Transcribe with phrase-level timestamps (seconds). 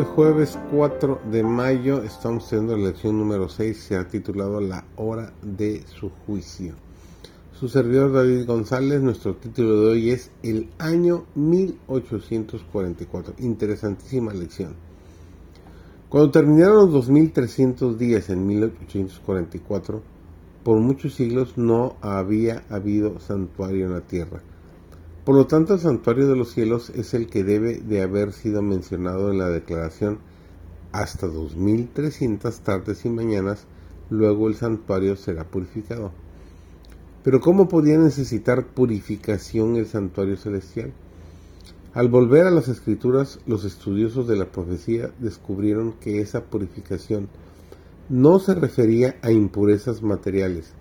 [0.00, 4.86] Hoy jueves 4 de mayo estamos teniendo la lección número 6, se ha titulado La
[4.96, 6.72] hora de su juicio.
[7.52, 13.34] Su servidor David González, nuestro título de hoy es El año 1844.
[13.40, 14.74] Interesantísima lección.
[16.08, 20.00] Cuando terminaron los 2300 días en 1844,
[20.64, 24.40] por muchos siglos no había habido santuario en la tierra
[25.24, 28.62] por lo tanto, el santuario de los cielos es el que debe de haber sido
[28.62, 30.18] mencionado en la declaración
[30.92, 33.66] hasta 2300 tardes y mañanas,
[34.08, 36.10] luego el santuario será purificado.
[37.22, 40.94] Pero ¿cómo podía necesitar purificación el santuario celestial?
[41.92, 47.28] Al volver a las escrituras, los estudiosos de la profecía descubrieron que esa purificación
[48.08, 50.72] no se refería a impurezas materiales,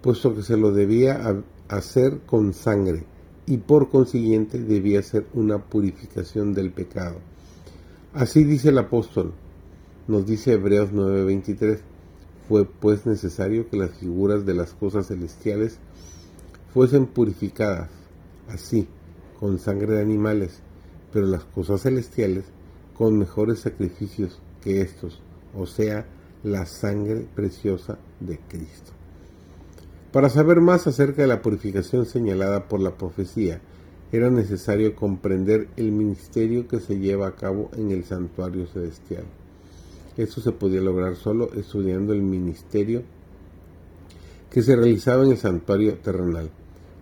[0.00, 3.04] puesto que se lo debía hacer con sangre
[3.46, 7.16] y por consiguiente debía ser una purificación del pecado.
[8.12, 9.32] Así dice el apóstol,
[10.06, 11.80] nos dice Hebreos 9:23,
[12.48, 15.78] fue pues necesario que las figuras de las cosas celestiales
[16.72, 17.90] fuesen purificadas,
[18.48, 18.86] así,
[19.40, 20.60] con sangre de animales,
[21.12, 22.44] pero las cosas celestiales
[22.96, 25.20] con mejores sacrificios que estos,
[25.56, 26.06] o sea,
[26.42, 28.92] la sangre preciosa de Cristo.
[30.14, 33.60] Para saber más acerca de la purificación señalada por la profecía,
[34.12, 39.24] era necesario comprender el ministerio que se lleva a cabo en el santuario celestial.
[40.16, 43.02] Esto se podía lograr solo estudiando el ministerio
[44.52, 46.48] que se realizaba en el santuario terrenal,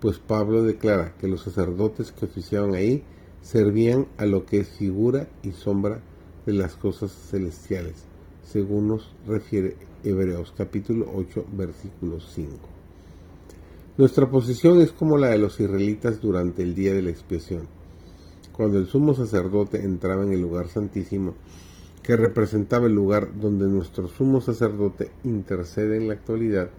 [0.00, 3.04] pues Pablo declara que los sacerdotes que oficiaban ahí
[3.42, 6.00] servían a lo que es figura y sombra
[6.46, 8.06] de las cosas celestiales,
[8.50, 12.73] según nos refiere Hebreos capítulo 8 versículo 5.
[13.96, 17.68] Nuestra posición es como la de los israelitas durante el día de la expiación,
[18.50, 21.36] cuando el sumo sacerdote entraba en el lugar santísimo,
[22.02, 26.70] que representaba el lugar donde nuestro sumo sacerdote intercede en la actualidad,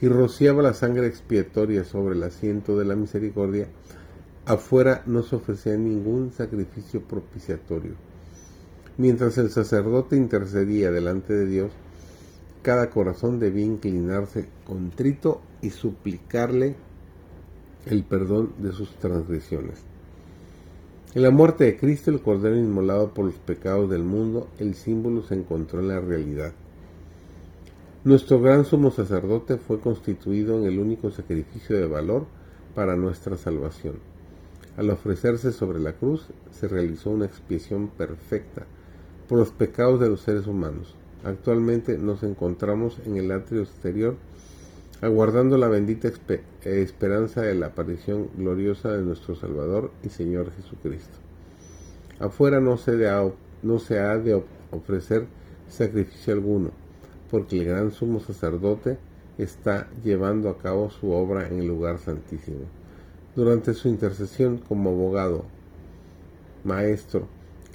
[0.00, 3.68] y rociaba la sangre expiatoria sobre el asiento de la misericordia,
[4.46, 7.92] afuera no se ofrecía ningún sacrificio propiciatorio.
[8.96, 11.72] Mientras el sacerdote intercedía delante de Dios,
[12.62, 16.76] cada corazón debía inclinarse contrito y suplicarle
[17.86, 19.82] el perdón de sus transgresiones.
[21.14, 25.22] En la muerte de Cristo, el Cordero inmolado por los pecados del mundo, el símbolo
[25.22, 26.52] se encontró en la realidad.
[28.04, 32.26] Nuestro gran sumo sacerdote fue constituido en el único sacrificio de valor
[32.74, 33.96] para nuestra salvación.
[34.76, 38.66] Al ofrecerse sobre la cruz, se realizó una expiación perfecta
[39.28, 40.94] por los pecados de los seres humanos.
[41.28, 44.16] Actualmente nos encontramos en el atrio exterior
[45.02, 46.10] aguardando la bendita
[46.64, 51.18] esperanza de la aparición gloriosa de nuestro Salvador y Señor Jesucristo.
[52.18, 52.96] Afuera no se,
[53.62, 55.26] no se ha de ofrecer
[55.68, 56.70] sacrificio alguno,
[57.30, 58.96] porque el gran sumo sacerdote
[59.36, 62.64] está llevando a cabo su obra en el lugar santísimo.
[63.36, 65.44] Durante su intercesión como abogado,
[66.64, 67.28] maestro,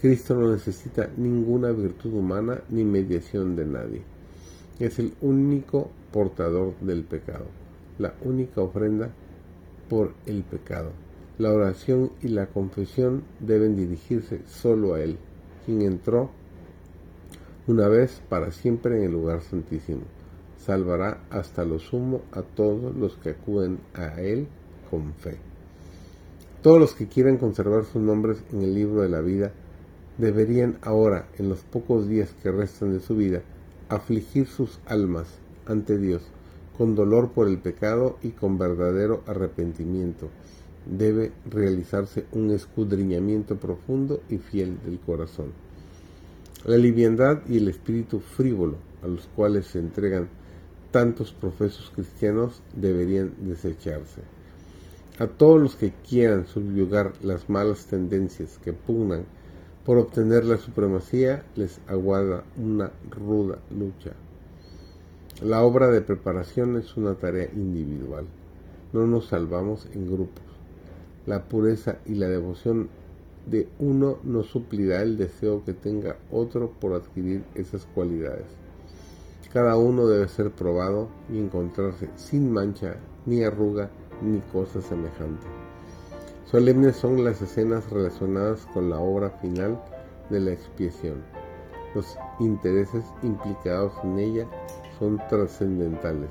[0.04, 4.02] Cristo no necesita ninguna virtud humana ni mediación de nadie.
[4.78, 7.46] Es el único portador del pecado,
[8.00, 9.14] la única ofrenda
[9.88, 10.92] por el pecado.
[11.38, 15.18] La oración y la confesión deben dirigirse solo a Él,
[15.66, 16.32] quien entró
[17.68, 20.02] una vez para siempre en el lugar santísimo.
[20.58, 24.50] Salvará hasta lo sumo a todos los que acuden a Él
[24.92, 25.38] con fe.
[26.62, 29.54] Todos los que quieran conservar sus nombres en el libro de la vida
[30.18, 33.42] deberían ahora, en los pocos días que restan de su vida,
[33.90, 35.28] afligir sus almas
[35.66, 36.24] ante Dios
[36.78, 40.30] con dolor por el pecado y con verdadero arrepentimiento.
[40.86, 45.52] Debe realizarse un escudriñamiento profundo y fiel del corazón.
[46.66, 50.30] La liviandad y el espíritu frívolo a los cuales se entregan
[50.92, 54.22] tantos profesos cristianos deberían desecharse.
[55.20, 59.26] A todos los que quieran subyugar las malas tendencias que pugnan
[59.86, 64.14] por obtener la supremacía les aguarda una ruda lucha.
[65.42, 68.26] La obra de preparación es una tarea individual.
[68.94, 70.44] No nos salvamos en grupos.
[71.26, 72.90] La pureza y la devoción
[73.46, 78.46] de uno no suplirá el deseo que tenga otro por adquirir esas cualidades.
[79.52, 82.96] Cada uno debe ser probado y encontrarse sin mancha,
[83.26, 83.90] ni arruga,
[84.22, 85.46] ni cosa semejante.
[86.46, 89.82] Solemnes son las escenas relacionadas con la obra final
[90.30, 91.24] de la expiación.
[91.96, 94.48] Los intereses implicados en ella
[95.00, 96.30] son trascendentales.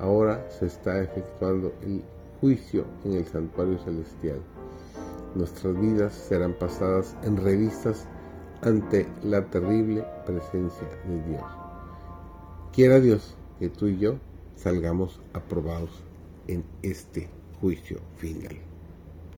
[0.00, 2.02] Ahora se está efectuando el
[2.40, 4.40] juicio en el santuario celestial.
[5.34, 8.06] Nuestras vidas serán pasadas en revistas
[8.60, 11.42] ante la terrible presencia de Dios.
[12.72, 14.16] Quiera Dios que tú y yo
[14.56, 16.02] salgamos aprobados
[16.48, 17.28] en este
[17.60, 18.71] juicio final.